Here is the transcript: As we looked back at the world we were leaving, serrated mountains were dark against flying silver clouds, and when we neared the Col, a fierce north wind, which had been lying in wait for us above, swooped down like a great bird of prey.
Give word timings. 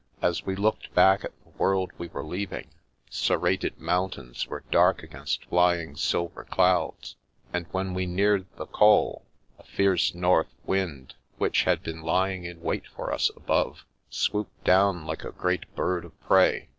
As 0.19 0.43
we 0.47 0.55
looked 0.55 0.91
back 0.95 1.23
at 1.23 1.31
the 1.43 1.51
world 1.59 1.91
we 1.99 2.07
were 2.07 2.23
leaving, 2.25 2.71
serrated 3.11 3.77
mountains 3.77 4.47
were 4.47 4.63
dark 4.71 5.03
against 5.03 5.45
flying 5.45 5.95
silver 5.95 6.43
clouds, 6.45 7.17
and 7.53 7.67
when 7.69 7.93
we 7.93 8.07
neared 8.07 8.47
the 8.55 8.65
Col, 8.65 9.21
a 9.59 9.63
fierce 9.63 10.15
north 10.15 10.55
wind, 10.65 11.13
which 11.37 11.65
had 11.65 11.83
been 11.83 12.01
lying 12.01 12.45
in 12.45 12.61
wait 12.63 12.87
for 12.87 13.13
us 13.13 13.29
above, 13.37 13.85
swooped 14.09 14.63
down 14.63 15.05
like 15.05 15.23
a 15.23 15.31
great 15.31 15.71
bird 15.75 16.03
of 16.03 16.19
prey. 16.21 16.69